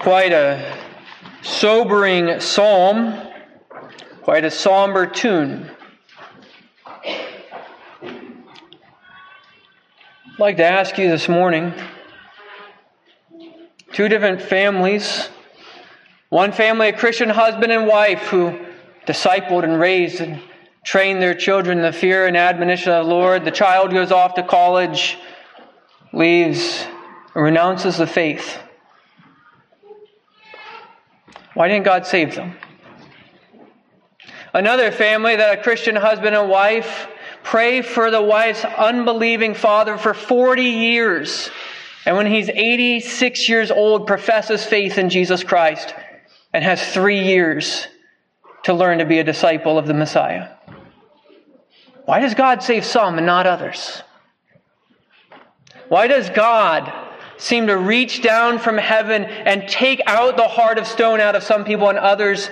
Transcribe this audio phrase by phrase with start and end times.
[0.00, 0.76] Quite a
[1.42, 3.31] sobering psalm,
[4.22, 5.68] quite a somber tune.
[7.04, 7.26] I'd
[10.38, 11.74] like to ask you this morning
[13.92, 15.28] two different families.
[16.28, 18.60] One family, a Christian husband and wife who
[19.06, 20.40] discipled and raised and
[20.84, 23.44] trained their children in the fear and admonition of the Lord.
[23.44, 25.18] The child goes off to college,
[26.12, 26.86] leaves,
[27.34, 28.58] renounces the faith.
[31.54, 32.54] Why didn't God save them?
[34.54, 37.08] Another family that a Christian husband and wife
[37.42, 41.50] pray for the wife's unbelieving father for 40 years.
[42.04, 45.94] And when he's 86 years old, professes faith in Jesus Christ
[46.52, 47.86] and has three years
[48.64, 50.50] to learn to be a disciple of the Messiah.
[52.04, 54.02] Why does God save some and not others?
[55.88, 56.92] Why does God
[57.38, 61.42] seem to reach down from heaven and take out the heart of stone out of
[61.42, 62.50] some people and others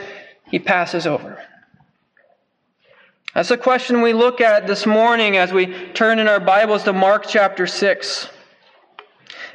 [0.51, 1.39] he passes over?
[3.35, 6.93] That's the question we look at this morning as we turn in our Bibles to
[6.93, 8.29] Mark chapter 6.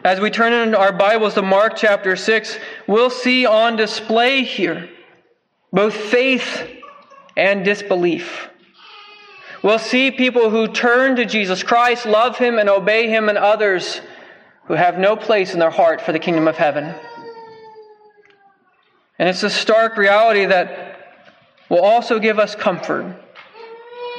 [0.05, 4.89] As we turn in our Bibles to Mark chapter 6, we'll see on display here
[5.73, 6.69] both faith
[7.35, 8.47] and disbelief.
[9.61, 13.99] We'll see people who turn to Jesus Christ, love Him, and obey Him, and others
[14.67, 16.95] who have no place in their heart for the kingdom of heaven.
[19.19, 20.97] And it's a stark reality that
[21.67, 23.23] will also give us comfort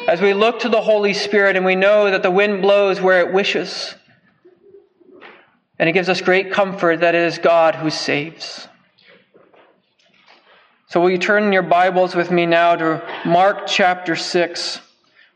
[0.06, 3.20] as we look to the Holy Spirit and we know that the wind blows where
[3.20, 3.94] it wishes.
[5.78, 8.68] And it gives us great comfort that it is God who saves.
[10.88, 14.80] So, will you turn your Bibles with me now to Mark chapter 6?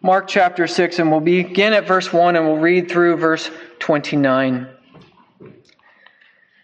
[0.01, 3.51] Mark chapter 6, and we'll begin at verse 1 and we'll read through verse
[3.81, 4.69] 29.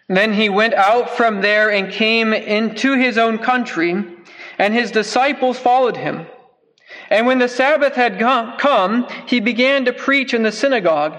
[0.07, 3.93] Then he went out from there and came into his own country,
[4.57, 6.25] and his disciples followed him.
[7.09, 11.15] And when the Sabbath had come, he began to preach in the synagogue.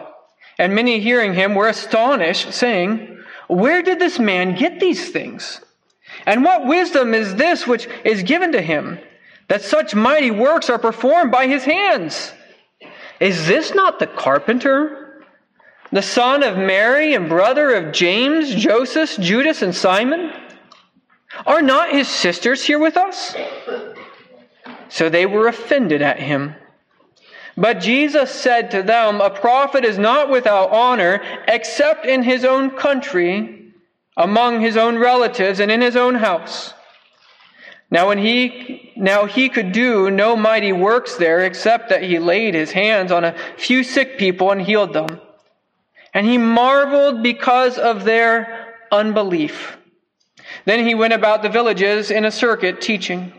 [0.58, 5.60] And many hearing him were astonished, saying, Where did this man get these things?
[6.26, 8.98] And what wisdom is this which is given to him,
[9.48, 12.32] that such mighty works are performed by his hands?
[13.20, 15.24] Is this not the carpenter,
[15.90, 20.32] the son of Mary and brother of James, Joseph, Judas, and Simon?
[21.46, 23.34] Are not his sisters here with us?
[24.88, 26.54] So they were offended at him.
[27.56, 32.70] But Jesus said to them, A prophet is not without honor except in his own
[32.70, 33.72] country,
[34.16, 36.72] among his own relatives, and in his own house.
[37.90, 42.54] Now when he now he could do no mighty works there except that he laid
[42.54, 45.20] his hands on a few sick people and healed them.
[46.12, 49.78] And he marveled because of their unbelief.
[50.64, 53.32] Then he went about the villages in a circuit teaching.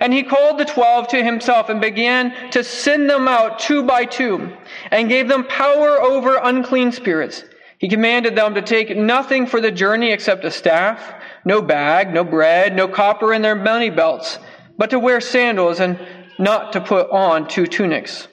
[0.00, 4.04] And he called the twelve to himself and began to send them out two by
[4.04, 4.52] two
[4.90, 7.44] and gave them power over unclean spirits.
[7.78, 11.14] He commanded them to take nothing for the journey except a staff,
[11.44, 14.38] no bag, no bread, no copper in their money belts,
[14.78, 15.98] but to wear sandals and
[16.38, 18.28] not to put on two tunics.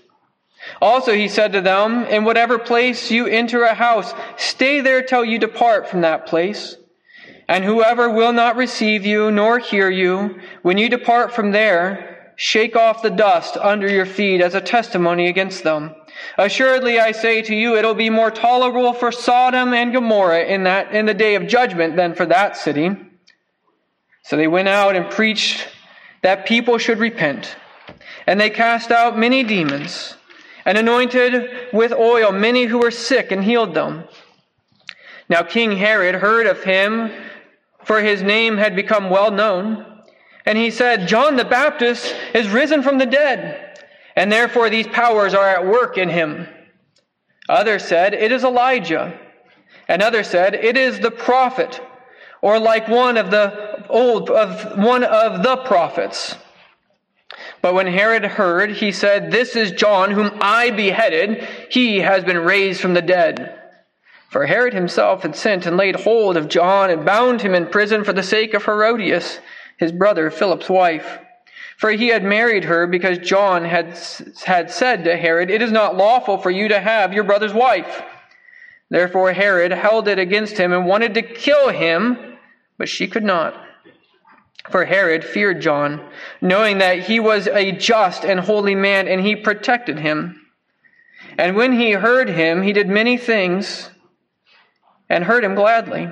[0.81, 5.25] Also, he said to them, In whatever place you enter a house, stay there till
[5.25, 6.77] you depart from that place.
[7.47, 12.75] And whoever will not receive you nor hear you, when you depart from there, shake
[12.75, 15.93] off the dust under your feet as a testimony against them.
[16.37, 20.93] Assuredly, I say to you, it'll be more tolerable for Sodom and Gomorrah in that,
[20.93, 22.95] in the day of judgment than for that city.
[24.23, 25.67] So they went out and preached
[26.21, 27.55] that people should repent.
[28.25, 30.15] And they cast out many demons
[30.65, 34.05] and anointed with oil many who were sick and healed them.
[35.27, 37.11] Now King Herod heard of him
[37.85, 39.85] for his name had become well known.
[40.45, 43.79] And he said, John the Baptist is risen from the dead,
[44.15, 46.47] and therefore these powers are at work in him.
[47.47, 49.19] Others said, It is Elijah.
[49.87, 51.81] And others said, It is the prophet,
[52.41, 56.35] or like one of the old of one of the prophets.
[57.61, 61.47] But when Herod heard, he said, This is John whom I beheaded.
[61.69, 63.62] He has been raised from the dead.
[64.33, 68.03] For Herod himself had sent and laid hold of John and bound him in prison
[68.03, 69.39] for the sake of Herodias,
[69.77, 71.19] his brother Philip's wife,
[71.77, 73.95] For he had married her because John had,
[74.43, 78.01] had said to Herod, It is not lawful for you to have your brother's wife.
[78.89, 82.39] Therefore Herod held it against him and wanted to kill him,
[82.79, 83.53] but she could not.
[84.71, 86.03] For Herod feared John,
[86.41, 90.41] knowing that he was a just and holy man, and he protected him.
[91.37, 93.91] And when he heard him, he did many things
[95.09, 96.09] and heard him gladly.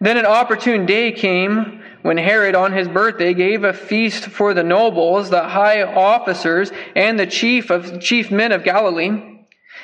[0.00, 4.62] Then an opportune day came when Herod on his birthday gave a feast for the
[4.62, 9.30] nobles, the high officers, and the chief of chief men of Galilee.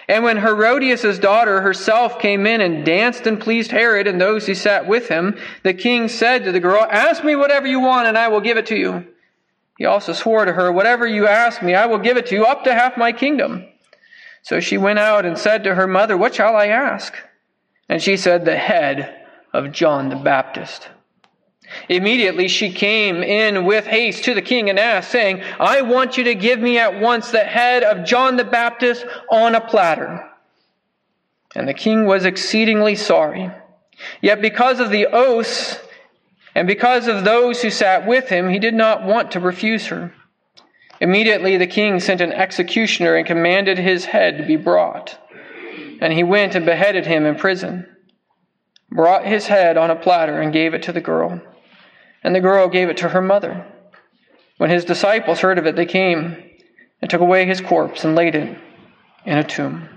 [0.09, 4.55] And when Herodias' daughter herself came in and danced and pleased Herod and those who
[4.55, 8.17] sat with him, the king said to the girl, Ask me whatever you want and
[8.17, 9.07] I will give it to you.
[9.77, 12.45] He also swore to her, Whatever you ask me, I will give it to you
[12.45, 13.67] up to half my kingdom.
[14.43, 17.13] So she went out and said to her mother, What shall I ask?
[17.89, 20.89] And she said, The head of John the Baptist.
[21.89, 26.25] Immediately she came in with haste to the king and asked, saying, I want you
[26.25, 30.29] to give me at once the head of John the Baptist on a platter.
[31.55, 33.51] And the king was exceedingly sorry.
[34.21, 35.79] Yet because of the oaths
[36.55, 40.13] and because of those who sat with him, he did not want to refuse her.
[41.01, 45.19] Immediately the king sent an executioner and commanded his head to be brought.
[46.01, 47.87] And he went and beheaded him in prison,
[48.91, 51.41] brought his head on a platter, and gave it to the girl
[52.27, 53.65] and the girl gave it to her mother.
[54.59, 56.51] When his disciples heard of it, they came
[57.01, 58.59] and took away his corpse and laid it
[59.25, 59.89] in a tomb.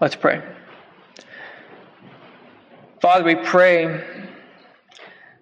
[0.00, 0.42] Let's pray.
[3.00, 4.02] Father, we pray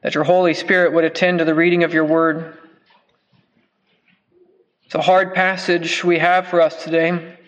[0.02, 2.58] that your Holy Spirit would attend to the reading of your word.
[4.84, 7.38] It's a hard passage we have for us today.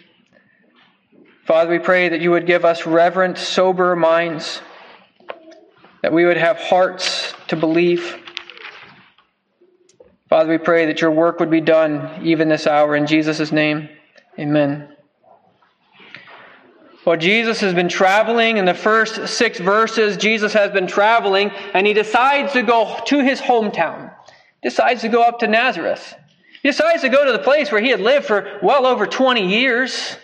[1.49, 4.61] Father, we pray that you would give us reverent, sober minds
[6.03, 8.19] that we would have hearts to believe.
[10.29, 12.95] Father, we pray that your work would be done even this hour.
[12.95, 13.89] In Jesus' name,
[14.39, 14.95] amen.
[17.06, 20.19] Well, Jesus has been traveling in the first six verses.
[20.19, 24.12] Jesus has been traveling, and he decides to go to his hometown.
[24.62, 26.15] Decides to go up to Nazareth.
[26.62, 29.49] He decides to go to the place where he had lived for well over 20
[29.49, 30.19] years.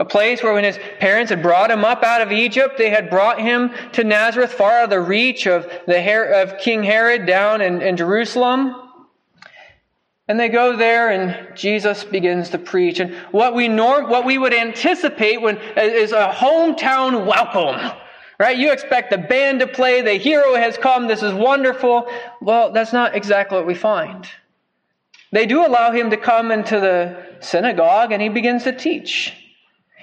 [0.00, 3.10] A place where when his parents had brought him up out of Egypt, they had
[3.10, 7.60] brought him to Nazareth, far out of the reach of, the, of King Herod down
[7.60, 8.74] in, in Jerusalem.
[10.26, 12.98] And they go there and Jesus begins to preach.
[12.98, 17.92] And what we norm, what we would anticipate when is a hometown welcome.
[18.38, 18.56] Right?
[18.56, 22.08] You expect the band to play, the hero has come, this is wonderful.
[22.40, 24.26] Well, that's not exactly what we find.
[25.30, 29.34] They do allow him to come into the synagogue and he begins to teach.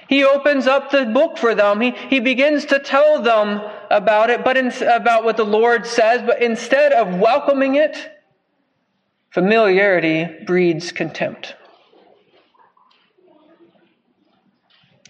[0.08, 1.82] He opens up the book for them.
[1.82, 3.60] He, he begins to tell them
[3.90, 8.10] about it, but in, about what the Lord says, but instead of welcoming it,
[9.30, 11.54] familiarity breeds contempt.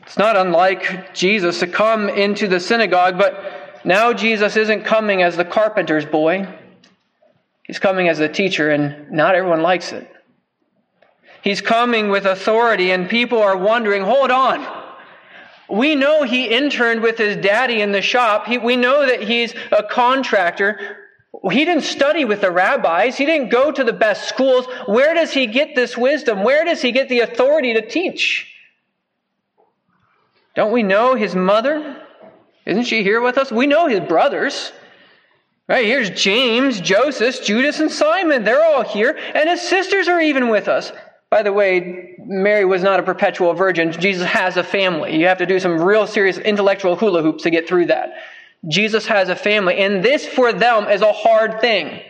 [0.03, 5.37] It's not unlike Jesus to come into the synagogue, but now Jesus isn't coming as
[5.37, 6.49] the carpenter's boy.
[7.63, 10.11] He's coming as the teacher, and not everyone likes it.
[11.45, 14.78] He's coming with authority, and people are wondering hold on.
[15.69, 18.47] We know he interned with his daddy in the shop.
[18.47, 20.97] He, we know that he's a contractor.
[21.51, 23.17] He didn't study with the rabbis.
[23.17, 24.67] He didn't go to the best schools.
[24.87, 26.43] Where does he get this wisdom?
[26.43, 28.55] Where does he get the authority to teach?
[30.55, 32.03] Don't we know his mother?
[32.65, 33.53] Isn't she here with us?
[33.53, 34.73] We know his brothers.
[35.69, 38.43] Right, here's James, Joseph, Judas, and Simon.
[38.43, 39.19] They're all here.
[39.35, 40.93] And his sisters are even with us.
[41.31, 43.93] By the way, Mary was not a perpetual virgin.
[43.93, 45.19] Jesus has a family.
[45.19, 48.15] You have to do some real serious intellectual hula hoops to get through that.
[48.67, 49.77] Jesus has a family.
[49.79, 52.01] And this for them is a hard thing.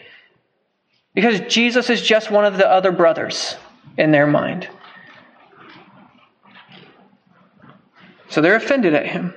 [1.15, 3.57] Because Jesus is just one of the other brothers
[3.97, 4.69] in their mind.
[8.29, 9.35] So they're offended at him.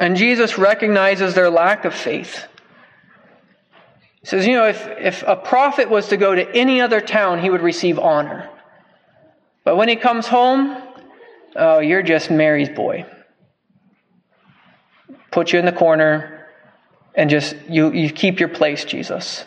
[0.00, 2.46] And Jesus recognizes their lack of faith
[4.24, 7.50] says, you know, if, if a prophet was to go to any other town, he
[7.50, 8.50] would receive honor.
[9.64, 10.76] But when he comes home,
[11.56, 13.06] oh, you're just Mary's boy.
[15.30, 16.46] Put you in the corner
[17.14, 19.44] and just, you, you keep your place, Jesus.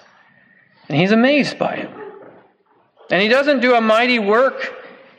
[0.87, 1.89] And he's amazed by it.
[3.09, 4.73] And he doesn't do a mighty work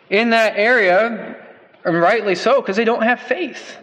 [0.09, 1.37] in that area,
[1.85, 3.77] and rightly so, because they don't have faith.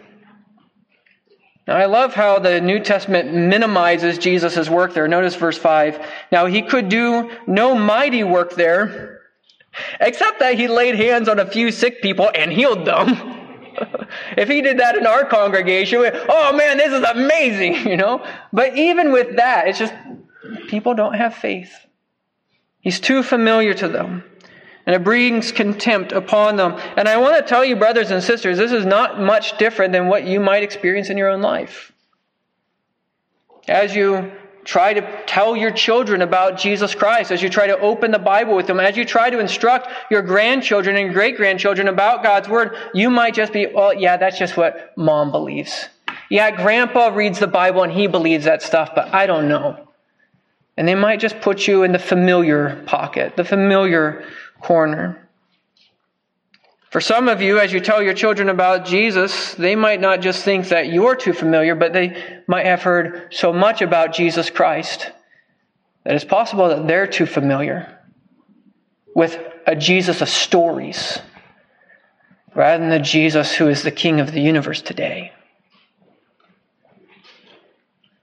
[1.70, 5.06] Now, I love how the New Testament minimizes Jesus' work there.
[5.06, 6.04] Notice verse 5.
[6.32, 9.20] Now, he could do no mighty work there,
[10.00, 13.10] except that he laid hands on a few sick people and healed them.
[14.36, 18.26] if he did that in our congregation, we, oh man, this is amazing, you know?
[18.52, 19.94] But even with that, it's just
[20.66, 21.72] people don't have faith.
[22.80, 24.24] He's too familiar to them.
[24.90, 26.76] And it brings contempt upon them.
[26.96, 30.08] And I want to tell you, brothers and sisters, this is not much different than
[30.08, 31.92] what you might experience in your own life.
[33.68, 34.32] As you
[34.64, 38.56] try to tell your children about Jesus Christ, as you try to open the Bible
[38.56, 42.76] with them, as you try to instruct your grandchildren and great grandchildren about God's Word,
[42.92, 45.88] you might just be, oh, yeah, that's just what mom believes.
[46.30, 49.86] Yeah, grandpa reads the Bible and he believes that stuff, but I don't know.
[50.76, 54.24] And they might just put you in the familiar pocket, the familiar
[54.60, 55.28] corner.
[56.90, 60.44] For some of you, as you tell your children about Jesus, they might not just
[60.44, 65.12] think that you're too familiar, but they might have heard so much about Jesus Christ
[66.04, 67.96] that it's possible that they're too familiar
[69.14, 71.20] with a Jesus of stories
[72.54, 75.32] rather than the Jesus who is the King of the universe today.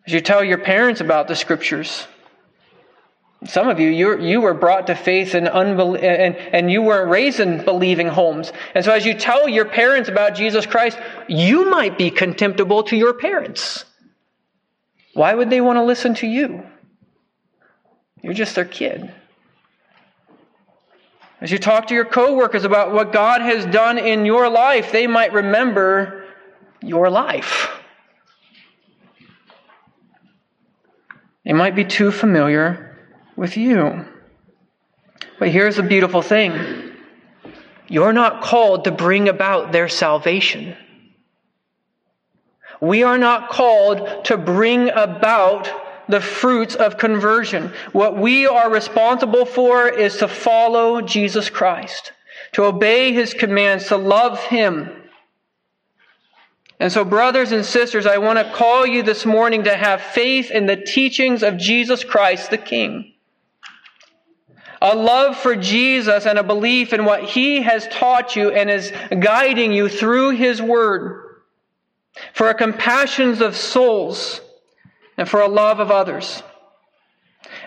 [0.05, 2.07] As you tell your parents about the scriptures,
[3.45, 7.11] some of you, you you were brought to faith and, unbel- and, and you weren't
[7.11, 8.51] raised in believing homes.
[8.73, 12.97] And so as you tell your parents about Jesus Christ, you might be contemptible to
[12.97, 13.85] your parents.
[15.13, 16.65] Why would they want to listen to you?
[18.23, 19.13] You're just their kid.
[21.39, 25.05] As you talk to your coworkers about what God has done in your life, they
[25.05, 26.25] might remember
[26.81, 27.69] your life.
[31.45, 32.86] They might be too familiar
[33.37, 34.05] with you.
[35.39, 36.83] But here's the beautiful thing
[37.87, 40.75] you're not called to bring about their salvation.
[42.81, 45.71] We are not called to bring about
[46.09, 47.71] the fruits of conversion.
[47.93, 52.11] What we are responsible for is to follow Jesus Christ,
[52.53, 54.89] to obey his commands, to love him.
[56.79, 60.51] And so, brothers and sisters, I want to call you this morning to have faith
[60.51, 63.13] in the teachings of Jesus Christ the King
[64.81, 68.91] a love for Jesus and a belief in what He has taught you and is
[69.19, 71.23] guiding you through His Word,
[72.33, 74.41] for a compassion of souls,
[75.17, 76.43] and for a love of others.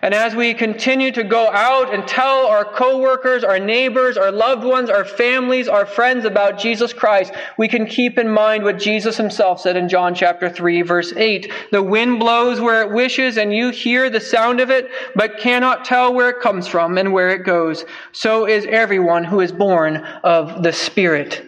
[0.03, 4.65] And as we continue to go out and tell our coworkers, our neighbors, our loved
[4.65, 9.17] ones, our families, our friends about Jesus Christ, we can keep in mind what Jesus
[9.17, 11.53] himself said in John chapter 3 verse 8.
[11.71, 15.85] The wind blows where it wishes and you hear the sound of it, but cannot
[15.85, 17.85] tell where it comes from and where it goes.
[18.13, 21.45] So is everyone who is born of the Spirit.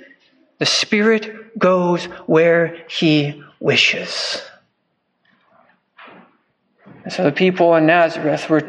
[0.58, 4.42] The Spirit goes where he wishes.
[7.04, 8.62] And so the people in Nazareth were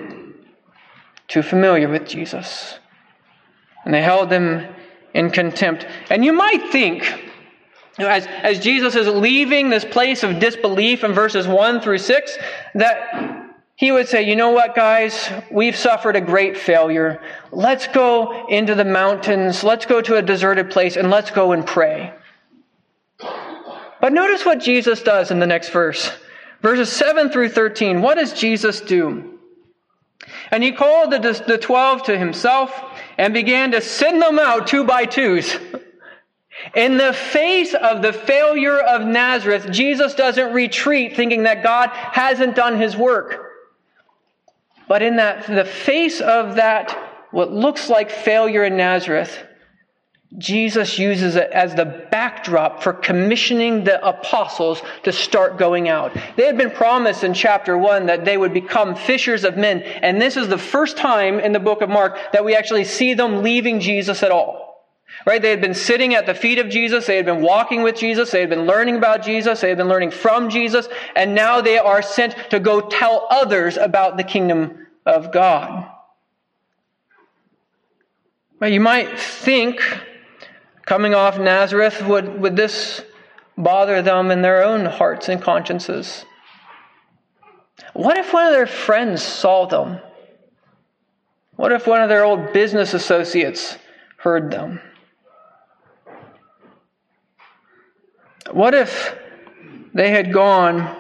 [1.28, 2.80] too familiar with Jesus.
[3.86, 4.68] And they held him
[5.14, 5.86] in contempt.
[6.10, 7.30] And you might think,
[8.00, 12.38] as, as Jesus is leaving this place of disbelief in verses 1 through 6,
[12.76, 13.44] that
[13.76, 15.30] he would say, You know what, guys?
[15.52, 17.22] We've suffered a great failure.
[17.52, 19.64] Let's go into the mountains.
[19.64, 22.14] Let's go to a deserted place and let's go and pray.
[23.20, 26.12] But notice what Jesus does in the next verse.
[26.64, 29.38] Verses 7 through 13, what does Jesus do?
[30.50, 32.74] And he called the, the 12 to himself
[33.18, 35.58] and began to send them out two by twos.
[36.74, 42.56] In the face of the failure of Nazareth, Jesus doesn't retreat thinking that God hasn't
[42.56, 43.52] done his work.
[44.88, 46.92] But in that, the face of that,
[47.32, 49.38] what looks like failure in Nazareth,
[50.38, 56.18] Jesus uses it as the backdrop for commissioning the apostles to start going out.
[56.36, 60.20] They had been promised in chapter 1 that they would become fishers of men, and
[60.20, 63.44] this is the first time in the book of Mark that we actually see them
[63.44, 64.64] leaving Jesus at all.
[65.28, 65.40] Right?
[65.40, 68.32] They had been sitting at the feet of Jesus, they had been walking with Jesus,
[68.32, 71.78] they had been learning about Jesus, they had been learning from Jesus, and now they
[71.78, 75.88] are sent to go tell others about the kingdom of God.
[78.60, 79.82] But you might think
[80.86, 83.02] coming off Nazareth, would, would this
[83.58, 86.26] bother them in their own hearts and consciences?
[87.94, 90.00] What if one of their friends saw them?
[91.56, 93.78] What if one of their old business associates
[94.18, 94.82] heard them?
[98.52, 99.16] What if
[99.94, 101.00] they had gone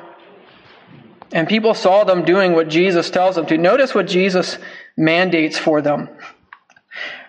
[1.32, 3.58] and people saw them doing what Jesus tells them to?
[3.58, 4.60] Notice what Jesus
[4.96, 6.10] mandates for them.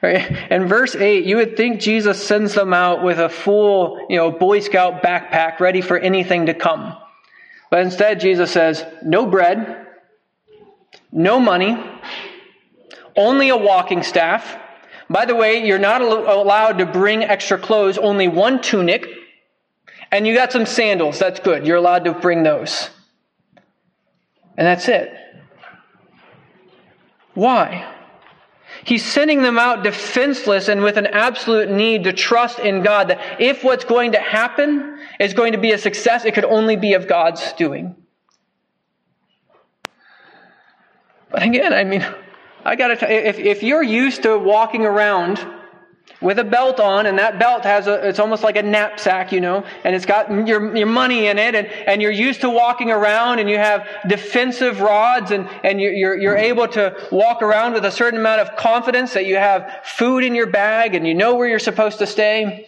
[0.04, 0.52] Right?
[0.52, 4.30] In verse 8, you would think Jesus sends them out with a full, you know,
[4.30, 6.94] Boy Scout backpack ready for anything to come.
[7.70, 9.86] But instead, Jesus says, no bread,
[11.10, 11.82] no money,
[13.16, 14.58] only a walking staff.
[15.08, 19.08] By the way, you're not allowed to bring extra clothes, only one tunic.
[20.12, 21.18] And you got some sandals.
[21.18, 21.66] That's good.
[21.66, 22.90] You're allowed to bring those.
[24.58, 25.10] And that's it.
[27.32, 27.93] Why?
[28.82, 33.40] He's sending them out defenseless and with an absolute need to trust in God that
[33.40, 36.94] if what's going to happen is going to be a success, it could only be
[36.94, 37.94] of God's doing.
[41.30, 42.06] But again, I mean,
[42.64, 45.44] I gotta tell you, if, if you're used to walking around
[46.24, 49.42] with a belt on, and that belt has a, it's almost like a knapsack, you
[49.42, 52.90] know, and it's got your, your money in it, and, and you're used to walking
[52.90, 57.84] around, and you have defensive rods, and, and you're, you're able to walk around with
[57.84, 61.34] a certain amount of confidence that you have food in your bag, and you know
[61.34, 62.66] where you're supposed to stay.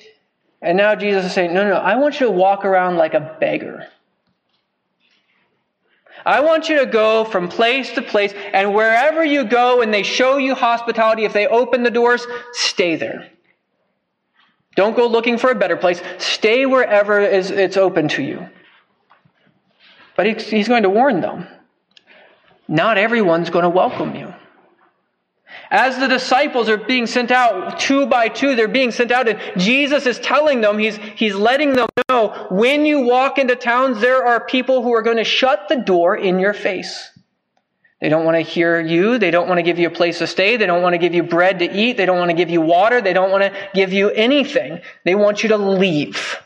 [0.61, 3.37] And now Jesus is saying, no, no, I want you to walk around like a
[3.41, 3.87] beggar.
[6.27, 10.03] I want you to go from place to place, and wherever you go and they
[10.03, 13.31] show you hospitality, if they open the doors, stay there.
[14.77, 16.01] Don't go looking for a better place.
[16.19, 18.49] Stay wherever it's open to you.
[20.17, 21.49] But he's going to warn them.
[22.69, 24.35] Not everyone's going to welcome you.
[25.71, 29.41] As the disciples are being sent out two by two, they're being sent out, and
[29.61, 34.25] Jesus is telling them, he's, he's letting them know when you walk into towns, there
[34.25, 37.11] are people who are going to shut the door in your face.
[38.01, 39.19] They don't want to hear you.
[39.19, 40.59] They don't want to give you a place to stay.
[40.59, 41.97] They don't want to give you bread to eat.
[41.97, 43.01] They don't want to give you water.
[43.01, 44.81] They don't want to give you anything.
[45.05, 46.37] They want you to leave.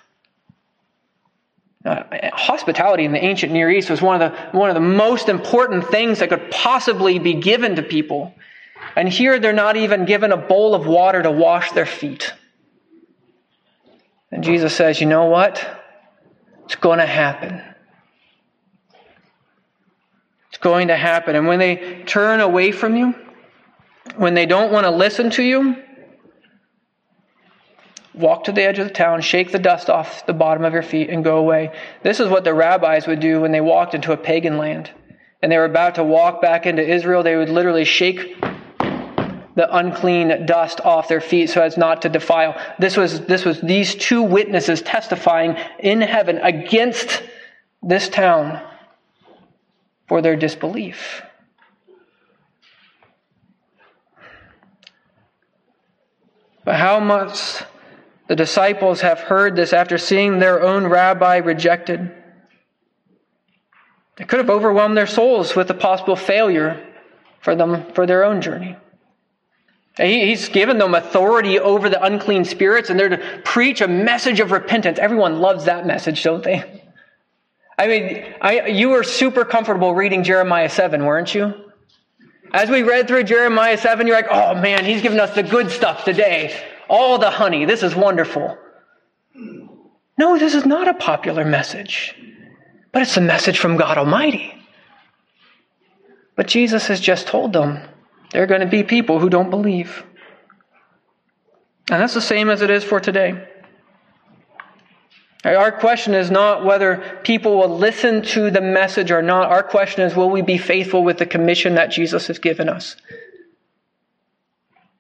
[1.85, 2.05] Uh,
[2.35, 5.89] hospitality in the ancient Near East was one of the one of the most important
[5.89, 8.35] things that could possibly be given to people.
[8.97, 12.35] And here they're not even given a bowl of water to wash their feet.
[14.31, 15.67] And Jesus says, You know what?
[16.67, 17.63] It's going to happen.
[20.61, 21.37] Going to happen.
[21.37, 23.15] And when they turn away from you,
[24.17, 25.77] when they don't want to listen to you,
[28.15, 30.83] walk to the edge of the town, shake the dust off the bottom of your
[30.83, 31.73] feet, and go away.
[32.03, 34.91] This is what the rabbis would do when they walked into a pagan land.
[35.43, 37.23] And they were about to walk back into Israel.
[37.23, 38.39] They would literally shake
[39.57, 42.61] the unclean dust off their feet so as not to defile.
[42.79, 47.23] This was, this was these two witnesses testifying in heaven against
[47.83, 48.63] this town
[50.11, 51.23] for their disbelief.
[56.65, 57.63] But how must
[58.27, 62.13] the disciples have heard this after seeing their own rabbi rejected?
[64.19, 66.85] It could have overwhelmed their souls with the possible failure
[67.41, 68.77] for them for their own journey.
[69.97, 74.51] He's given them authority over the unclean spirits, and they're to preach a message of
[74.51, 74.99] repentance.
[74.99, 76.80] Everyone loves that message, don't they?
[77.81, 81.55] I mean, I, you were super comfortable reading Jeremiah 7, weren't you?
[82.53, 85.71] As we read through Jeremiah 7, you're like, oh man, he's giving us the good
[85.71, 86.63] stuff today.
[86.91, 87.65] All the honey.
[87.65, 88.59] This is wonderful.
[89.35, 92.15] No, this is not a popular message,
[92.93, 94.53] but it's a message from God Almighty.
[96.37, 97.81] But Jesus has just told them
[98.33, 100.05] there are going to be people who don't believe.
[101.91, 103.49] And that's the same as it is for today.
[105.45, 109.51] Our question is not whether people will listen to the message or not.
[109.51, 112.97] Our question is, will we be faithful with the commission that Jesus has given us?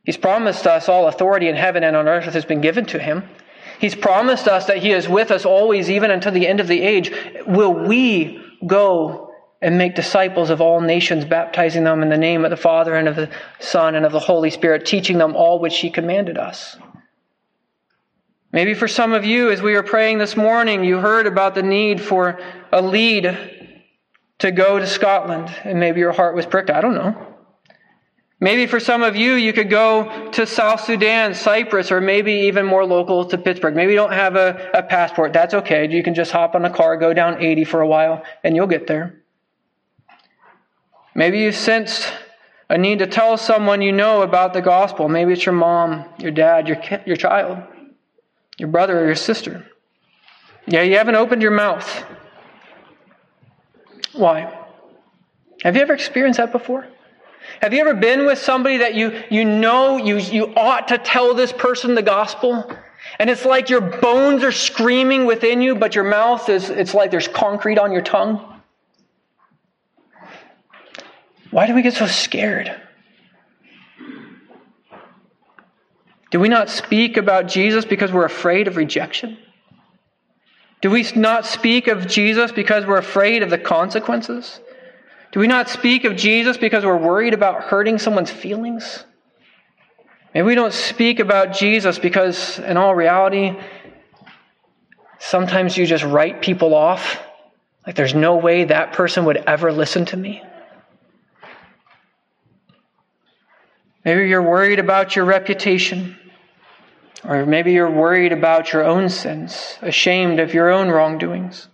[0.04, 3.28] He's promised us all authority in heaven and on earth has been given to him.
[3.78, 6.80] He's promised us that he is with us always, even until the end of the
[6.80, 7.12] age.
[7.46, 12.50] Will we go and make disciples of all nations, baptizing them in the name of
[12.50, 15.78] the Father and of the Son and of the Holy Spirit, teaching them all which
[15.78, 16.76] He commanded us.
[18.52, 21.62] Maybe for some of you, as we were praying this morning, you heard about the
[21.62, 22.40] need for
[22.72, 23.38] a lead
[24.40, 26.70] to go to Scotland, and maybe your heart was pricked.
[26.70, 27.26] I don't know.
[28.40, 32.64] Maybe for some of you, you could go to South Sudan, Cyprus, or maybe even
[32.64, 33.76] more local to Pittsburgh.
[33.76, 35.34] Maybe you don't have a, a passport.
[35.34, 35.88] That's okay.
[35.88, 38.66] You can just hop on a car, go down 80 for a while, and you'll
[38.66, 39.22] get there.
[41.14, 42.10] Maybe you sensed
[42.70, 45.08] a need to tell someone you know about the gospel.
[45.08, 47.62] Maybe it's your mom, your dad, your, your child,
[48.60, 49.66] your brother, or your sister.
[50.66, 52.04] Yeah, you haven't opened your mouth.
[54.12, 54.54] Why?
[55.62, 56.86] Have you ever experienced that before?
[57.62, 61.34] Have you ever been with somebody that you, you know you, you ought to tell
[61.34, 62.70] this person the gospel?
[63.18, 67.10] And it's like your bones are screaming within you, but your mouth is, it's like
[67.10, 68.60] there's concrete on your tongue.
[71.50, 72.78] Why do we get so scared?
[76.30, 79.36] Do we not speak about Jesus because we're afraid of rejection?
[80.80, 84.60] Do we not speak of Jesus because we're afraid of the consequences?
[85.32, 89.04] Do we not speak of Jesus because we're worried about hurting someone's feelings?
[90.32, 93.58] Maybe we don't speak about Jesus because, in all reality,
[95.18, 97.20] sometimes you just write people off.
[97.86, 100.42] Like there's no way that person would ever listen to me.
[104.04, 106.16] Maybe you're worried about your reputation.
[107.24, 111.68] Or maybe you're worried about your own sins, ashamed of your own wrongdoings.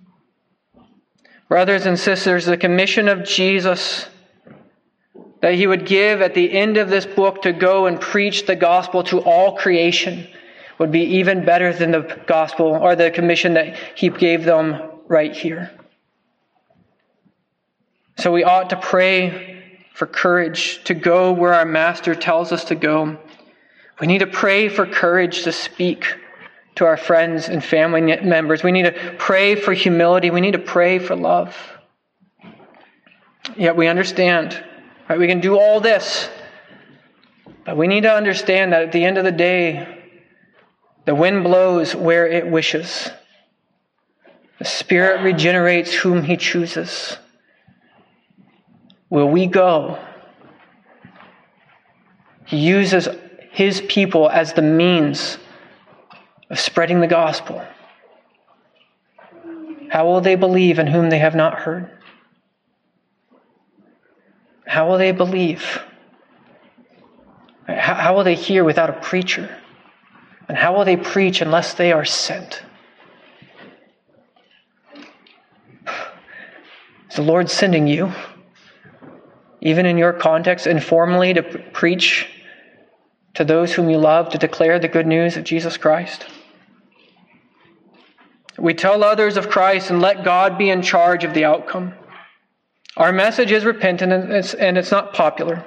[1.49, 4.07] Brothers and sisters, the commission of Jesus
[5.41, 8.57] that he would give at the end of this book to go and preach the
[8.57, 10.27] gospel to all creation
[10.79, 15.35] would be even better than the gospel or the commission that he gave them right
[15.35, 15.71] here.
[18.19, 22.75] So we ought to pray for courage to go where our master tells us to
[22.75, 23.19] go.
[24.01, 26.05] We need to pray for courage to speak
[26.77, 28.63] to our friends and family members.
[28.63, 30.31] We need to pray for humility.
[30.31, 31.57] We need to pray for love.
[33.57, 34.63] Yet we understand,
[35.09, 35.19] right?
[35.19, 36.29] We can do all this,
[37.65, 40.05] but we need to understand that at the end of the day,
[41.07, 43.09] the wind blows where it wishes.
[44.59, 47.17] The Spirit regenerates whom He chooses.
[49.09, 49.99] Will we go?
[52.45, 53.09] He uses
[53.57, 55.39] His people as the means
[56.51, 57.65] of spreading the gospel.
[59.89, 61.91] How will they believe in whom they have not heard?
[64.67, 65.81] How will they believe?
[67.67, 69.49] How, will they hear without a preacher?
[70.49, 72.63] And how will they preach unless they are sent?
[77.09, 78.13] Is the Lord sending you,
[79.63, 82.29] even in your context, informally to preach
[83.37, 86.27] to those whom you love, to declare the good news of Jesus Christ?
[88.59, 91.95] We tell others of Christ and let God be in charge of the outcome.
[92.97, 95.65] Our message is repentant and it's, and it's not popular.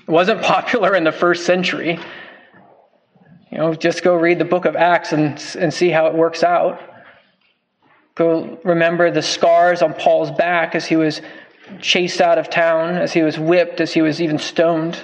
[0.00, 1.98] It wasn't popular in the first century.
[3.50, 6.42] You know, just go read the book of Acts and, and see how it works
[6.42, 6.80] out.
[8.16, 11.22] Go remember the scars on Paul's back as he was
[11.80, 15.02] chased out of town, as he was whipped, as he was even stoned.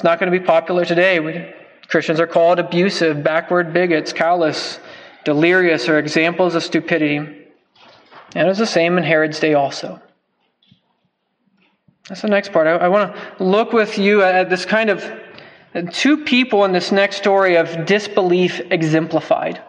[0.00, 1.20] It's not going to be popular today.
[1.20, 1.52] We,
[1.88, 4.80] Christians are called abusive, backward bigots, callous,
[5.26, 7.16] delirious, or examples of stupidity.
[7.18, 7.36] And
[8.34, 10.00] it was the same in Herod's day also.
[12.08, 12.66] That's the next part.
[12.66, 15.04] I, I want to look with you at this kind of
[15.92, 19.62] two people in this next story of disbelief exemplified.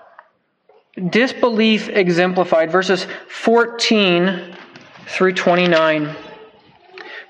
[1.09, 4.55] Disbelief exemplified, verses 14
[5.07, 6.15] through 29.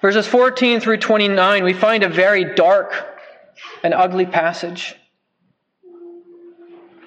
[0.01, 2.93] Verses 14 through 29, we find a very dark
[3.83, 4.95] and ugly passage.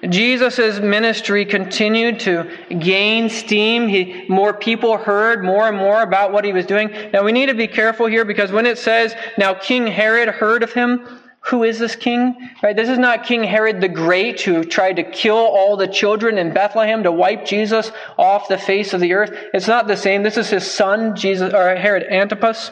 [0.09, 3.87] Jesus' ministry continued to gain steam.
[3.87, 6.91] He, more people heard more and more about what he was doing.
[7.11, 10.63] Now we need to be careful here because when it says, now King Herod heard
[10.63, 11.07] of him,
[11.41, 12.49] who is this king?
[12.63, 12.75] Right?
[12.75, 16.53] This is not King Herod the Great who tried to kill all the children in
[16.53, 19.31] Bethlehem to wipe Jesus off the face of the earth.
[19.53, 20.23] It's not the same.
[20.23, 22.71] This is his son, Jesus, or Herod Antipas.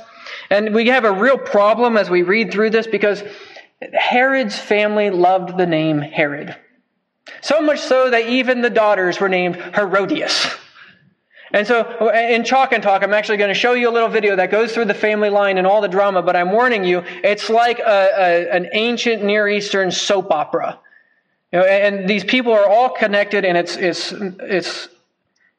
[0.54, 3.24] And we have a real problem as we read through this because
[3.92, 6.56] Herod's family loved the name Herod.
[7.42, 10.46] So much so that even the daughters were named Herodias.
[11.52, 14.36] And so in Chalk and Talk, I'm actually going to show you a little video
[14.36, 17.50] that goes through the family line and all the drama, but I'm warning you, it's
[17.50, 20.80] like a, a, an ancient Near Eastern soap opera.
[21.52, 24.88] You know, and these people are all connected, and it's, it's, it's,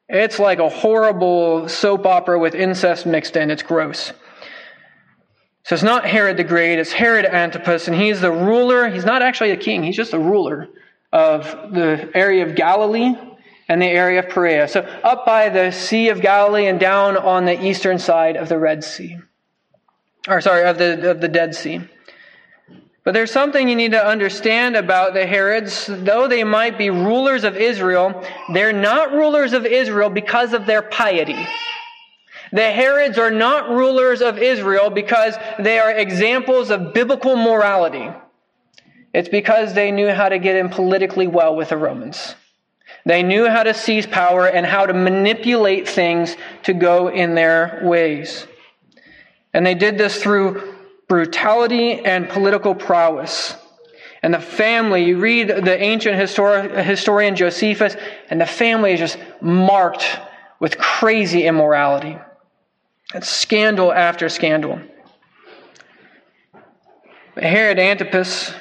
[0.07, 3.51] it's like a horrible soap opera with incest mixed in.
[3.51, 4.13] It's gross.
[5.65, 8.87] So it's not Herod the Great, it's Herod Antipas, and he's the ruler.
[8.87, 10.69] He's not actually a king, he's just a ruler
[11.11, 13.15] of the area of Galilee
[13.67, 14.67] and the area of Perea.
[14.67, 18.59] So up by the Sea of Galilee and down on the eastern side of the
[18.59, 19.17] Red Sea.
[20.27, 21.81] Or sorry, of the, of the Dead Sea.
[23.03, 25.87] But there's something you need to understand about the Herods.
[25.89, 28.23] Though they might be rulers of Israel,
[28.53, 31.47] they're not rulers of Israel because of their piety.
[32.55, 38.09] The Herods are not rulers of Israel because they are examples of biblical morality.
[39.13, 42.33] It's because they knew how to get in politically well with the Romans.
[43.05, 47.81] They knew how to seize power and how to manipulate things to go in their
[47.83, 48.47] ways.
[49.53, 50.75] And they did this through
[51.09, 53.53] brutality and political prowess.
[54.23, 57.97] And the family, you read the ancient histori- historian Josephus,
[58.29, 60.05] and the family is just marked
[60.61, 62.17] with crazy immorality.
[63.21, 64.79] Scandal after scandal.
[67.33, 68.53] But Herod Antipas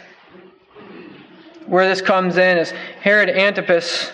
[1.67, 4.13] where this comes in is Herod Antipas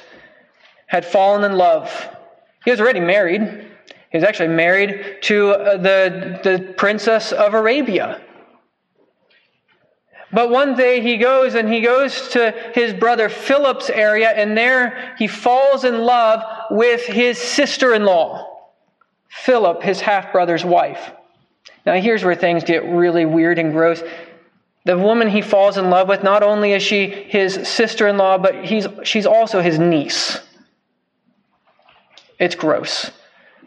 [0.86, 1.90] had fallen in love.
[2.64, 3.42] He was already married.
[4.10, 8.20] He was actually married to uh, the, the princess of Arabia.
[10.32, 15.14] But one day he goes and he goes to his brother Philip's area, and there
[15.18, 18.49] he falls in love with his sister in law,
[19.30, 21.12] Philip, his half brother's wife.
[21.86, 24.02] Now, here's where things get really weird and gross.
[24.84, 28.38] The woman he falls in love with, not only is she his sister in law,
[28.38, 30.38] but he's, she's also his niece.
[32.38, 33.10] It's gross.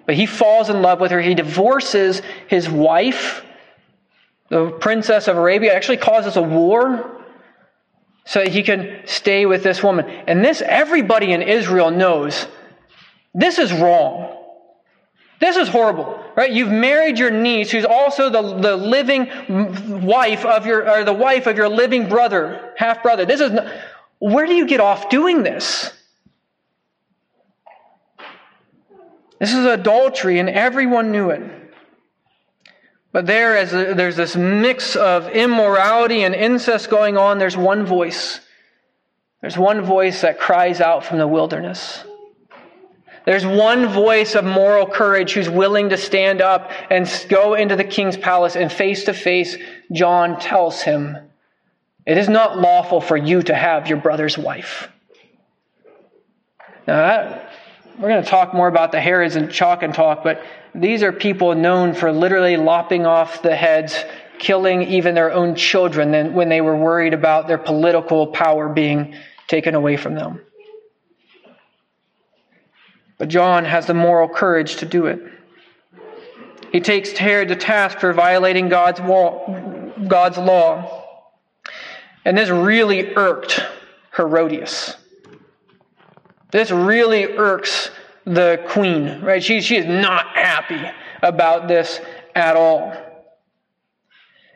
[0.06, 1.22] But he falls in love with her.
[1.22, 3.44] He divorces his wife,
[4.50, 7.22] the princess of Arabia, actually causes a war
[8.26, 10.06] so he can stay with this woman.
[10.28, 12.48] And this, everybody in Israel knows
[13.34, 14.43] this is wrong.
[15.44, 16.50] This is horrible, right?
[16.50, 19.28] You've married your niece, who's also the, the living
[20.06, 23.26] wife of your, or the wife of your living brother, half brother.
[23.26, 23.52] This is,
[24.20, 25.92] where do you get off doing this?
[29.38, 31.42] This is adultery, and everyone knew it.
[33.12, 37.86] But there, as a, there's this mix of immorality and incest going on, there's one
[37.86, 38.40] voice.
[39.42, 42.06] There's one voice that cries out from the wilderness.
[43.26, 47.84] There's one voice of moral courage who's willing to stand up and go into the
[47.84, 49.58] king's palace, and face to face,
[49.92, 51.18] John tells him,
[52.06, 54.90] It is not lawful for you to have your brother's wife.
[56.86, 57.54] Now, that,
[57.98, 60.44] we're going to talk more about the Herods and chalk and talk, but
[60.76, 64.04] these are people known for literally lopping off the heads,
[64.38, 69.16] killing even their own children when they were worried about their political power being
[69.48, 70.42] taken away from them.
[73.24, 75.22] But John has the moral courage to do it.
[76.74, 81.06] He takes Herod to task for violating God's, law, God's law.
[82.26, 83.62] And this really irked
[84.18, 84.98] Herodias.
[86.52, 87.92] This really irks
[88.26, 89.42] the queen, right?
[89.42, 90.82] She, she is not happy
[91.22, 92.02] about this
[92.36, 92.94] at all.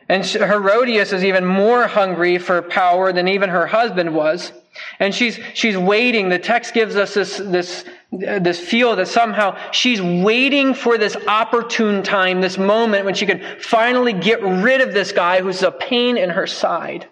[0.10, 4.52] And Herodias is even more hungry for power than even her husband was.
[5.00, 6.28] And she's, she's waiting.
[6.28, 12.04] The text gives us this, this, this feel that somehow she's waiting for this opportune
[12.04, 16.18] time, this moment when she could finally get rid of this guy who's a pain
[16.18, 17.08] in her side.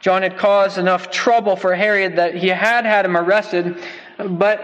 [0.00, 3.78] John had caused enough trouble for Herod that he had had him arrested,
[4.18, 4.62] but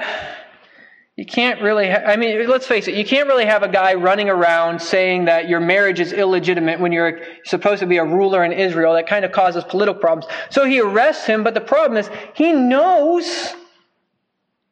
[1.19, 3.95] you can't really, ha- I mean, let's face it, you can't really have a guy
[3.95, 8.45] running around saying that your marriage is illegitimate when you're supposed to be a ruler
[8.45, 8.95] in Israel.
[8.95, 10.31] That kind of causes political problems.
[10.51, 13.55] So he arrests him, but the problem is he knows,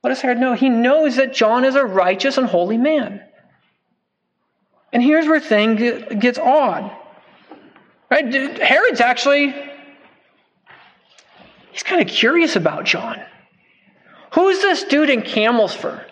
[0.06, 0.52] what does Herod know?
[0.52, 3.20] He knows that John is a righteous and holy man.
[4.92, 5.80] And here's where things
[6.20, 6.96] gets odd.
[8.08, 8.32] Right?
[8.56, 9.52] Herod's actually,
[11.72, 13.20] he's kind of curious about John.
[14.34, 16.06] Who's this dude in camel's fur?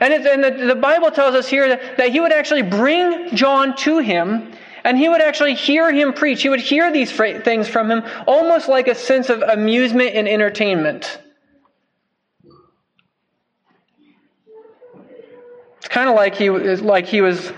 [0.00, 3.36] And, it, and the, the, Bible tells us here that, that he would actually bring
[3.36, 6.42] John to him and he would actually hear him preach.
[6.42, 11.20] He would hear these things from him almost like a sense of amusement and entertainment.
[15.86, 17.52] It's kind of like he, like he was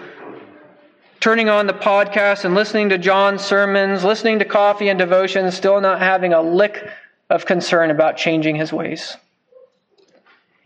[1.19, 5.81] turning on the podcast and listening to John's sermons, listening to coffee and devotions, still
[5.81, 6.87] not having a lick
[7.31, 9.17] of concern about changing his ways.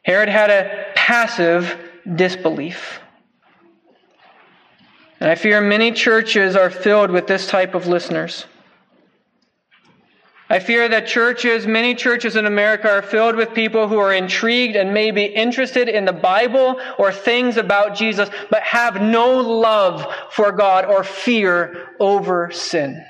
[0.02, 1.78] Herod had a passive
[2.16, 2.98] disbelief.
[5.20, 8.44] And I fear many churches are filled with this type of listeners.
[10.52, 14.76] I fear that churches, many churches in America, are filled with people who are intrigued
[14.76, 20.52] and maybe interested in the Bible or things about Jesus, but have no love for
[20.52, 23.02] God or fear over sin.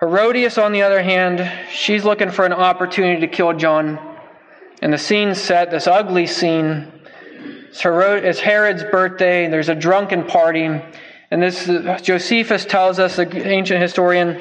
[0.00, 3.98] Herodias, on the other hand, she's looking for an opportunity to kill John.
[4.80, 6.90] And the scene set, this ugly scene.
[7.72, 9.48] It's Herod's birthday.
[9.48, 10.80] There's a drunken party.
[11.30, 11.66] And this,
[12.02, 14.40] Josephus tells us, the ancient historian,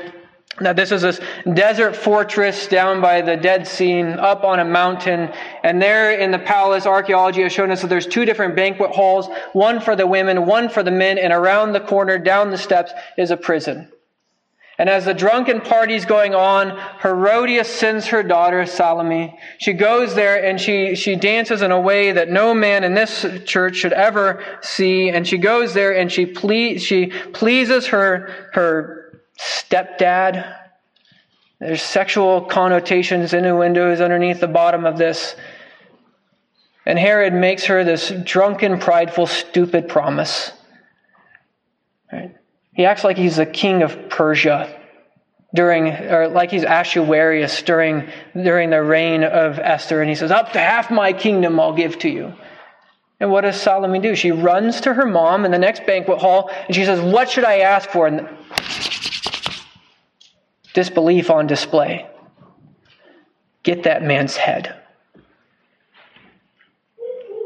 [0.60, 1.20] that this is this
[1.54, 5.32] desert fortress down by the Dead Sea, up on a mountain.
[5.64, 9.30] And there in the palace, archaeology has shown us that there's two different banquet halls,
[9.54, 12.92] one for the women, one for the men, and around the corner, down the steps,
[13.18, 13.90] is a prison.
[14.80, 19.38] And as the drunken party's going on, Herodias sends her daughter Salome.
[19.58, 23.26] She goes there and she, she dances in a way that no man in this
[23.46, 25.10] church should ever see.
[25.10, 30.56] And she goes there and she, ple- she pleases her, her stepdad.
[31.60, 35.36] There's sexual connotations, innuendos underneath the bottom of this.
[36.86, 40.54] And Herod makes her this drunken, prideful, stupid promise.
[42.14, 42.39] Right?
[42.74, 44.80] He acts like he's the king of Persia
[45.54, 50.02] during, or like he's Ahasuerus during, during the reign of Esther.
[50.02, 52.34] And he says, Up to half my kingdom I'll give to you.
[53.20, 54.16] And what does Salome do?
[54.16, 57.44] She runs to her mom in the next banquet hall and she says, What should
[57.44, 58.08] I ask for?
[58.08, 58.30] And
[60.74, 62.08] disbelief on display.
[63.64, 64.76] Get that man's head.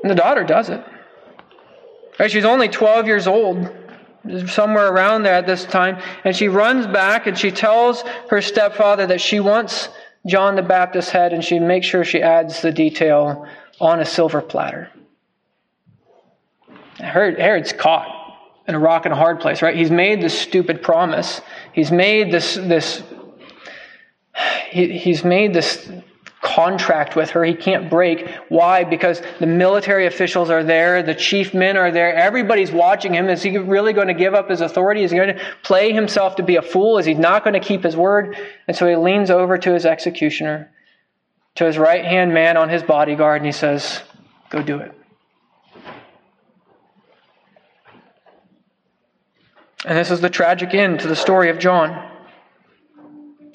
[0.03, 0.83] And the daughter does it.
[2.19, 2.29] Right?
[2.29, 3.73] She's only 12 years old,
[4.47, 6.01] somewhere around there at this time.
[6.23, 9.89] And she runs back and she tells her stepfather that she wants
[10.25, 13.47] John the Baptist's head and she makes sure she adds the detail
[13.79, 14.89] on a silver platter.
[16.97, 18.07] Herod's caught
[18.67, 19.75] in a rock and a hard place, right?
[19.75, 21.41] He's made this stupid promise.
[21.73, 23.03] He's made this, this,
[24.69, 25.89] he, he's made this
[26.43, 28.29] contract with her he can't break.
[28.49, 28.83] Why?
[28.83, 33.29] Because the military officials are there, the chief men are there, everybody's watching him.
[33.29, 35.03] Is he really going to give up his authority?
[35.03, 36.97] Is he going to play himself to be a fool?
[36.97, 38.37] Is he not going to keep his word?
[38.67, 40.69] And so he leans over to his executioner,
[41.55, 44.01] to his right hand man on his bodyguard, and he says,
[44.49, 44.91] Go do it.
[49.85, 52.09] And this is the tragic end to the story of John.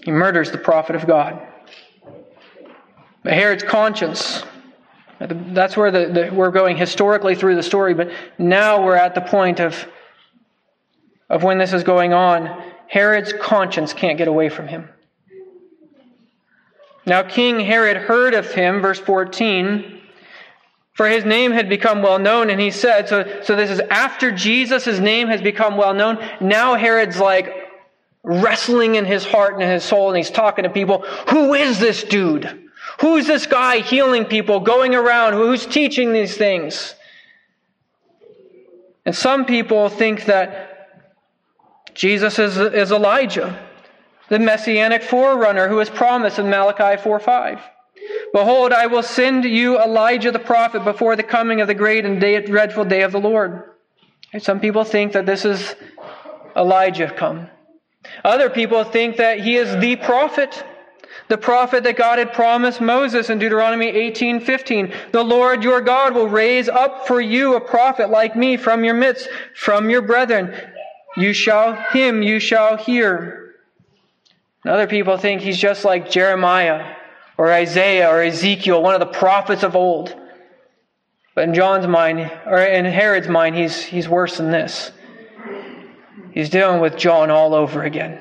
[0.04, 1.47] He murders the prophet of God.
[3.28, 4.42] But Herod's conscience,
[5.20, 9.20] that's where the, the, we're going historically through the story, but now we're at the
[9.20, 9.86] point of,
[11.28, 12.46] of when this is going on.
[12.86, 14.88] Herod's conscience can't get away from him.
[17.04, 20.00] Now, King Herod heard of him, verse 14
[20.94, 24.32] for his name had become well known, and he said, so, so this is after
[24.32, 26.18] Jesus' name has become well known.
[26.40, 27.54] Now Herod's like
[28.24, 31.02] wrestling in his heart and in his soul, and he's talking to people.
[31.28, 32.67] Who is this dude?
[33.00, 35.34] Who's this guy healing people, going around?
[35.34, 36.94] Who's teaching these things?
[39.04, 40.68] And some people think that
[41.94, 43.58] Jesus is, is Elijah,
[44.28, 47.60] the messianic forerunner who was promised in Malachi 4 5.
[48.32, 52.20] Behold, I will send you Elijah the prophet before the coming of the great and
[52.20, 53.62] day, dreadful day of the Lord.
[54.38, 55.74] Some people think that this is
[56.54, 57.48] Elijah come.
[58.24, 60.62] Other people think that he is the prophet,
[61.28, 64.92] the prophet that God had promised Moses in Deuteronomy 18:15.
[65.12, 68.94] The Lord your God will raise up for you a prophet like me from your
[68.94, 70.54] midst, from your brethren.
[71.16, 73.54] You shall him you shall hear.
[74.64, 76.94] And other people think he's just like Jeremiah
[77.36, 80.14] or Isaiah or Ezekiel, one of the prophets of old.
[81.34, 84.90] But in John's mind, or in Herod's mind, he's, he's worse than this.
[86.32, 88.20] He's dealing with John all over again.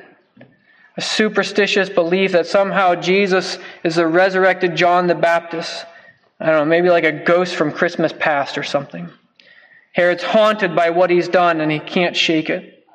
[0.97, 5.86] A superstitious belief that somehow Jesus is the resurrected John the Baptist.
[6.39, 9.10] I don't know, maybe like a ghost from Christmas past or something.
[9.93, 12.86] Herod's haunted by what he's done and he can't shake it.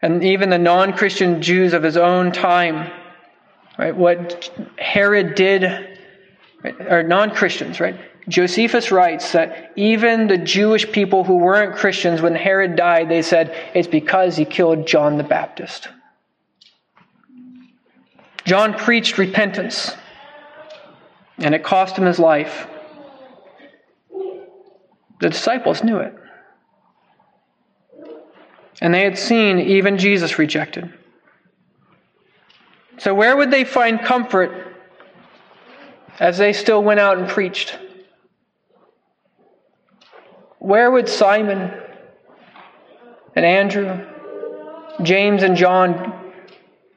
[0.00, 2.90] And even the non Christian Jews of his own time
[3.78, 3.96] Right?
[3.96, 5.96] What Herod did,
[6.80, 7.96] or non Christians, right?
[8.28, 13.54] Josephus writes that even the Jewish people who weren't Christians, when Herod died, they said
[13.74, 15.88] it's because he killed John the Baptist.
[18.48, 19.94] John preached repentance,
[21.36, 22.66] and it cost him his life.
[25.20, 26.14] The disciples knew it.
[28.80, 30.90] And they had seen even Jesus rejected.
[32.96, 34.74] So, where would they find comfort
[36.18, 37.78] as they still went out and preached?
[40.58, 41.70] Where would Simon
[43.36, 44.06] and Andrew,
[45.02, 46.17] James and John,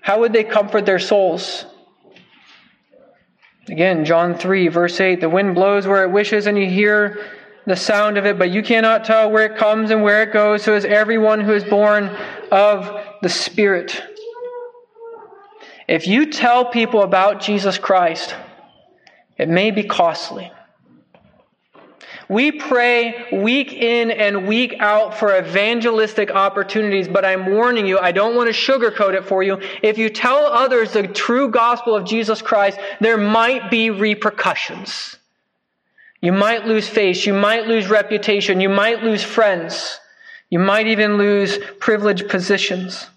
[0.01, 1.65] how would they comfort their souls?
[3.69, 7.23] Again, John 3, verse 8 the wind blows where it wishes, and you hear
[7.65, 10.63] the sound of it, but you cannot tell where it comes and where it goes.
[10.63, 12.05] So is everyone who is born
[12.51, 14.01] of the Spirit.
[15.87, 18.35] If you tell people about Jesus Christ,
[19.37, 20.51] it may be costly.
[22.31, 28.13] We pray week in and week out for evangelistic opportunities, but I'm warning you, I
[28.13, 29.59] don't want to sugarcoat it for you.
[29.83, 35.17] If you tell others the true gospel of Jesus Christ, there might be repercussions.
[36.21, 39.99] You might lose face, you might lose reputation, you might lose friends,
[40.49, 43.07] you might even lose privileged positions.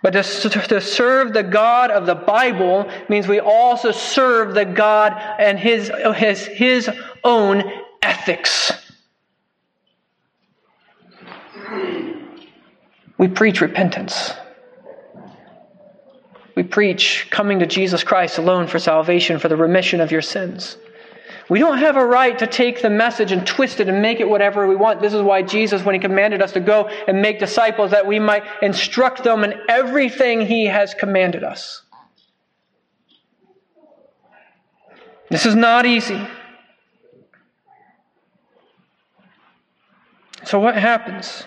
[0.00, 5.12] But to, to serve the God of the Bible means we also serve the God
[5.40, 6.90] and his, his, his
[7.24, 8.72] own ethics.
[13.18, 14.32] We preach repentance.
[16.54, 20.76] We preach coming to Jesus Christ alone for salvation, for the remission of your sins.
[21.48, 24.28] We don't have a right to take the message and twist it and make it
[24.28, 25.00] whatever we want.
[25.00, 28.18] This is why Jesus, when he commanded us to go and make disciples, that we
[28.18, 31.82] might instruct them in everything he has commanded us.
[35.30, 36.26] This is not easy.
[40.44, 41.44] So, what happens?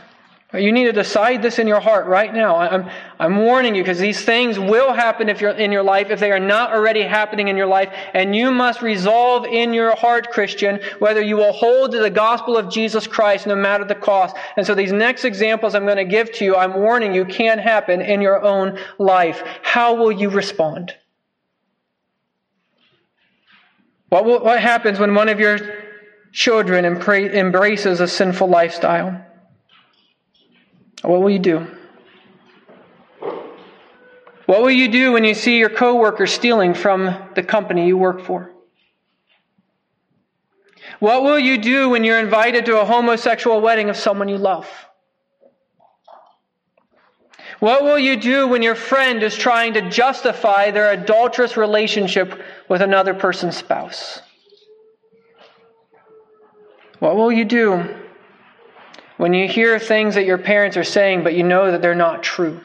[0.54, 2.56] You need to decide this in your heart right now.
[2.56, 2.90] I'm,
[3.20, 6.32] I'm warning you because these things will happen if you're in your life if they
[6.32, 7.92] are not already happening in your life.
[8.14, 12.58] And you must resolve in your heart, Christian, whether you will hold to the gospel
[12.58, 14.36] of Jesus Christ no matter the cost.
[14.56, 17.60] And so these next examples I'm going to give to you, I'm warning you, can
[17.60, 19.44] happen in your own life.
[19.62, 20.94] How will you respond?
[24.10, 25.85] What, will, what happens when one of your
[26.36, 29.26] children embraces a sinful lifestyle?
[31.02, 31.66] What will you do?
[34.46, 38.22] What will you do when you see your coworker stealing from the company you work
[38.22, 38.52] for?
[41.00, 44.68] What will you do when you're invited to a homosexual wedding of someone you love?
[47.60, 52.82] What will you do when your friend is trying to justify their adulterous relationship with
[52.82, 54.20] another person's spouse?
[57.06, 57.88] What will you do
[59.18, 62.24] when you hear things that your parents are saying, but you know that they're not
[62.24, 62.62] true?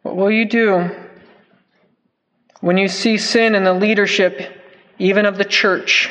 [0.00, 0.88] What will you do
[2.62, 4.58] when you see sin in the leadership,
[4.98, 6.08] even of the church?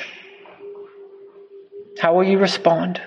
[1.98, 3.02] How will you respond?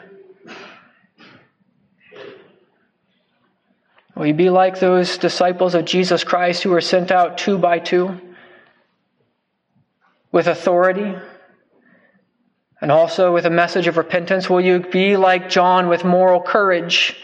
[4.17, 7.79] Will you be like those disciples of Jesus Christ who were sent out two by
[7.79, 8.21] two
[10.33, 11.15] with authority?
[12.81, 14.51] And also with a message of repentance?
[14.51, 17.17] Will you be like John with moral courage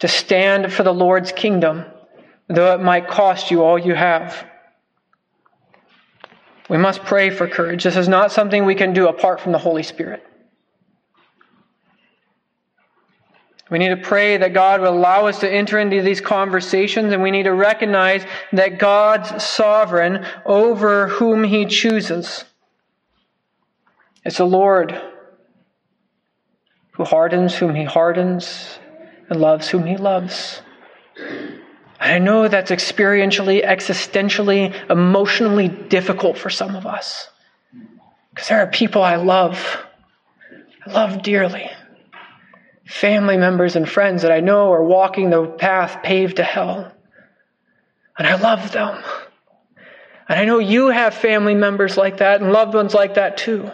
[0.00, 1.84] to stand for the Lord's kingdom,
[2.48, 4.46] though it might cost you all you have?
[6.68, 7.84] We must pray for courage.
[7.84, 10.24] This is not something we can do apart from the Holy Spirit.
[13.70, 17.22] We need to pray that God will allow us to enter into these conversations, and
[17.22, 18.22] we need to recognize
[18.52, 22.44] that God's sovereign over whom He chooses.
[24.24, 25.00] It's the Lord
[26.92, 28.78] who hardens whom he hardens
[29.28, 30.60] and loves whom he loves.
[31.98, 37.28] I know that's experientially, existentially, emotionally difficult for some of us.
[38.30, 39.84] Because there are people I love,
[40.86, 41.70] I love dearly.
[42.84, 46.92] Family members and friends that I know are walking the path paved to hell.
[48.18, 49.02] And I love them.
[50.28, 53.70] And I know you have family members like that and loved ones like that too.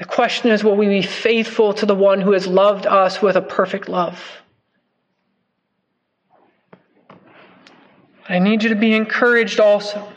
[0.00, 3.36] The question is will we be faithful to the one who has loved us with
[3.36, 4.18] a perfect love?
[8.26, 10.10] I need you to be encouraged also,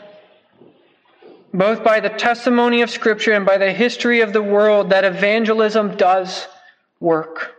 [1.52, 5.98] both by the testimony of Scripture and by the history of the world, that evangelism
[5.98, 6.48] does
[6.98, 7.54] work.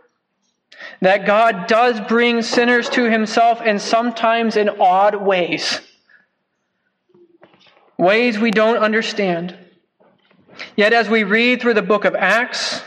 [1.02, 5.80] That God does bring sinners to himself and sometimes in odd ways.
[7.96, 9.56] Ways we don't understand.
[10.76, 12.82] Yet, as we read through the book of Acts,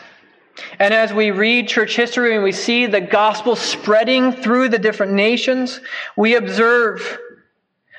[0.80, 5.14] and as we read church history and we see the gospel spreading through the different
[5.14, 5.80] nations,
[6.16, 7.18] we observe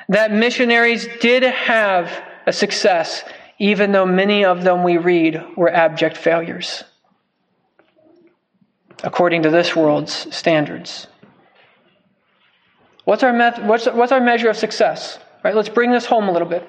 [0.09, 2.11] that missionaries did have
[2.47, 3.25] a success,
[3.59, 6.85] even though many of them we read were abject failures,
[9.05, 11.07] according to this world's standards.
[13.05, 15.19] What's our, method, what's, what's our measure of success?
[15.43, 16.69] Right, let's bring this home a little bit.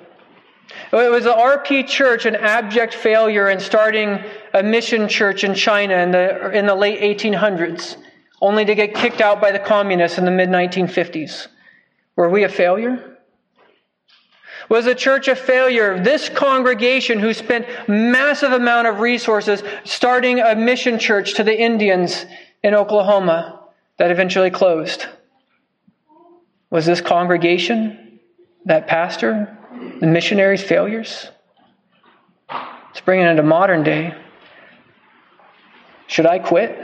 [0.93, 4.19] It was the RP Church an abject failure in starting
[4.53, 7.95] a mission church in China in the, in the late 1800s,
[8.41, 11.47] only to get kicked out by the communists in the mid 1950s.
[12.15, 13.17] Were we a failure?
[14.69, 16.01] Was the church a failure?
[16.01, 22.25] This congregation who spent massive amount of resources starting a mission church to the Indians
[22.63, 23.59] in Oklahoma
[23.97, 25.07] that eventually closed.
[26.69, 28.19] Was this congregation,
[28.65, 29.57] that pastor,
[30.01, 31.29] the missionaries' failures.
[32.49, 34.15] Let's bring it into modern day.
[36.07, 36.77] Should I quit?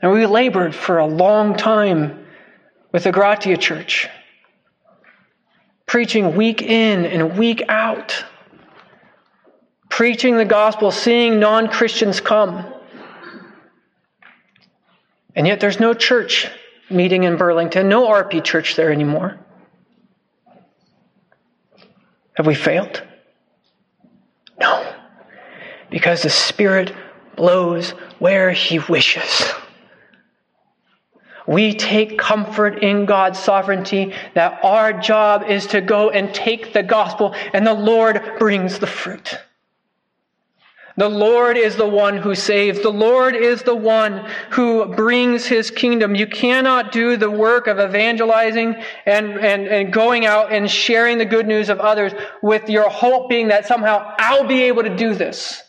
[0.00, 2.26] And we labored for a long time
[2.92, 4.08] with the Gratia Church,
[5.86, 8.24] preaching week in and week out,
[9.88, 12.72] preaching the gospel, seeing non Christians come.
[15.34, 16.48] And yet there's no church
[16.92, 19.38] meeting in Burlington, no RP church there anymore.
[22.34, 23.02] Have we failed?
[24.58, 24.94] No,
[25.90, 26.94] because the Spirit
[27.36, 29.52] blows where He wishes.
[31.46, 36.82] We take comfort in God's sovereignty that our job is to go and take the
[36.82, 39.38] gospel and the Lord brings the fruit.
[40.96, 42.82] The Lord is the one who saves.
[42.82, 46.14] The Lord is the one who brings his kingdom.
[46.14, 48.76] You cannot do the work of evangelizing
[49.06, 52.12] and, and, and going out and sharing the good news of others
[52.42, 55.62] with your hope being that somehow I'll be able to do this.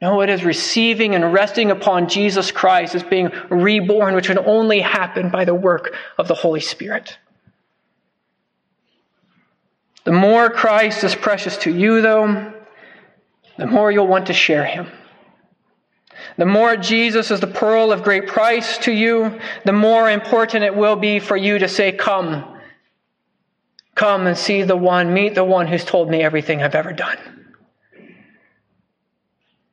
[0.00, 4.80] No, it is receiving and resting upon Jesus Christ as being reborn, which can only
[4.80, 7.18] happen by the work of the Holy Spirit.
[10.04, 12.54] The more Christ is precious to you, though,
[13.60, 14.86] the more you'll want to share him.
[16.38, 20.74] The more Jesus is the pearl of great price to you, the more important it
[20.74, 22.58] will be for you to say, Come,
[23.94, 27.18] come and see the one, meet the one who's told me everything I've ever done.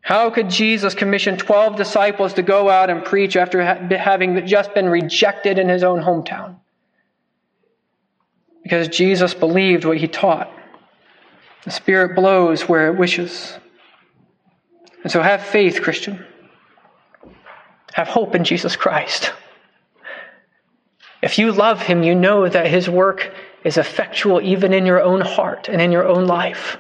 [0.01, 4.89] How could Jesus commission 12 disciples to go out and preach after having just been
[4.89, 6.57] rejected in his own hometown?
[8.63, 10.51] Because Jesus believed what he taught.
[11.63, 13.57] The Spirit blows where it wishes.
[15.07, 16.25] And so have faith, Christian.
[17.93, 19.31] Have hope in Jesus Christ.
[21.21, 23.33] If you love him, you know that his work
[23.63, 26.75] is effectual even in your own heart and in your own life.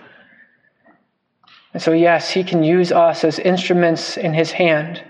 [1.71, 5.01] And so, yes, he can use us as instruments in his hand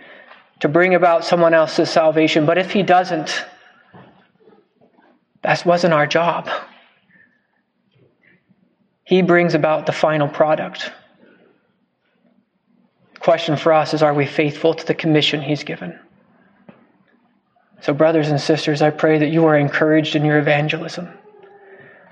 [0.60, 2.46] to bring about someone else's salvation.
[2.46, 3.46] But if he doesn't,
[5.42, 6.48] that wasn't our job.
[9.06, 10.92] He brings about the final product
[13.28, 16.00] question for us is are we faithful to the commission he's given?
[17.82, 21.10] So, brothers and sisters, I pray that you are encouraged in your evangelism.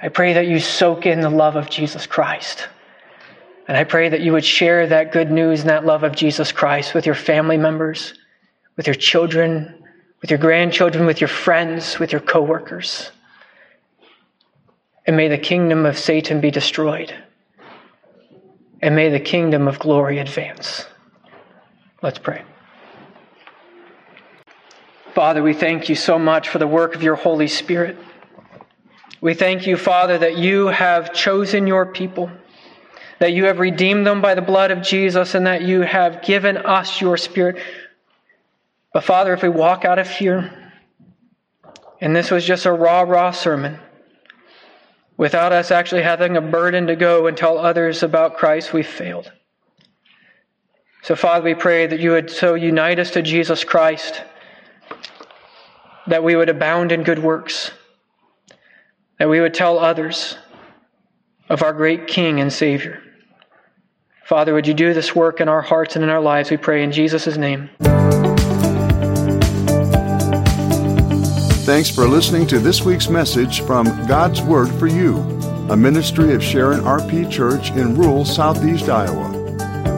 [0.01, 2.67] I pray that you soak in the love of Jesus Christ.
[3.65, 6.51] And I pray that you would share that good news and that love of Jesus
[6.51, 8.13] Christ with your family members,
[8.75, 9.73] with your children,
[10.19, 13.09] with your grandchildren, with your friends, with your coworkers.
[15.05, 17.15] And may the kingdom of Satan be destroyed.
[18.81, 20.87] And may the kingdom of glory advance.
[22.05, 22.43] Let's pray.
[25.15, 27.97] Father, we thank you so much for the work of your Holy Spirit.
[29.21, 32.29] We thank you, Father, that you have chosen your people,
[33.17, 36.57] that you have redeemed them by the blood of Jesus, and that you have given
[36.57, 37.57] us your Spirit.
[38.93, 40.53] But, Father, if we walk out of here,
[41.99, 43.79] and this was just a raw, raw sermon,
[45.17, 49.31] without us actually having a burden to go and tell others about Christ, we've failed.
[51.05, 54.23] So, Father, we pray that you would so unite us to Jesus Christ
[56.07, 57.69] that we would abound in good works,
[59.19, 60.35] that we would tell others
[61.47, 63.03] of our great King and Savior.
[64.25, 66.81] Father, would you do this work in our hearts and in our lives, we pray
[66.81, 67.69] in Jesus' name.
[71.67, 75.17] Thanks for listening to this week's message from God's Word for You,
[75.69, 79.34] a ministry of Sharon RP Church in rural southeast Iowa.